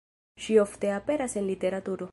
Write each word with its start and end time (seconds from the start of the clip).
Ŝi 0.45 0.55
ofte 0.63 0.93
aperas 0.95 1.37
en 1.43 1.49
literaturo. 1.53 2.09